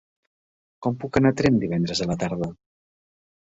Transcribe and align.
Com 0.85 0.97
puc 1.03 1.19
anar 1.21 1.33
a 1.35 1.37
Tremp 1.43 1.61
divendres 1.65 2.03
a 2.07 2.11
la 2.15 2.19
tarda? 2.25 2.51